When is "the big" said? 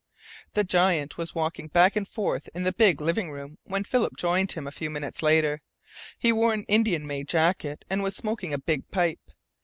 2.63-3.01